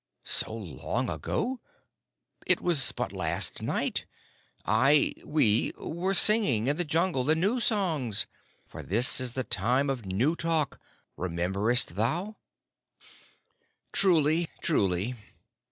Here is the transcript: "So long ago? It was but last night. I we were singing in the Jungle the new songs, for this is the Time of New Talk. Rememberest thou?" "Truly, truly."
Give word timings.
"So 0.23 0.55
long 0.55 1.11
ago? 1.11 1.59
It 2.47 2.59
was 2.59 2.91
but 2.91 3.11
last 3.11 3.61
night. 3.61 4.07
I 4.65 5.13
we 5.23 5.73
were 5.77 6.15
singing 6.15 6.65
in 6.65 6.75
the 6.77 6.83
Jungle 6.83 7.23
the 7.23 7.35
new 7.35 7.59
songs, 7.59 8.25
for 8.65 8.81
this 8.81 9.19
is 9.21 9.33
the 9.33 9.43
Time 9.43 9.91
of 9.91 10.07
New 10.07 10.35
Talk. 10.35 10.79
Rememberest 11.17 11.89
thou?" 11.97 12.37
"Truly, 13.93 14.47
truly." 14.59 15.17